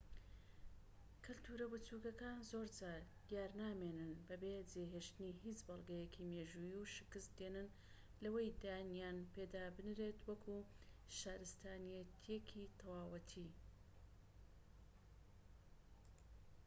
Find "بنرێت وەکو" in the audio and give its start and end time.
9.75-10.57